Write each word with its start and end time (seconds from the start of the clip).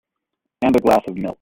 And 0.63 0.75
a 0.75 0.79
glass 0.79 1.01
of 1.07 1.15
milk. 1.15 1.29